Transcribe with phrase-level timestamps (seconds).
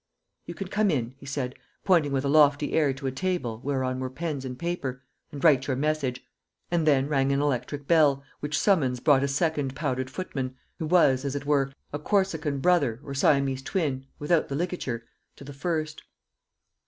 [0.47, 1.53] "You can come in," he said,
[1.85, 5.67] pointing with a lofty air to a table whereon were pens and paper, "and write
[5.67, 6.25] your message."
[6.71, 11.23] And then rang an electric bell, which summons brought a second powdered footman, who was,
[11.23, 16.01] as it were, a Corsican Brother or Siamese Twin, without the ligature, to the first.